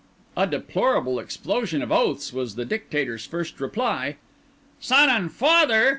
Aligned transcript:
A 0.35 0.47
deplorable 0.47 1.19
explosion 1.19 1.83
of 1.83 1.91
oaths 1.91 2.33
was 2.33 2.55
the 2.55 2.65
Dictator's 2.65 3.27
first 3.27 3.61
reply. 3.61 4.15
"Son 4.79 5.11
and 5.11 5.31
father?" 5.31 5.89